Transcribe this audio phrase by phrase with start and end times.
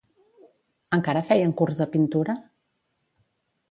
[0.97, 2.39] Encara feien curs de pintura?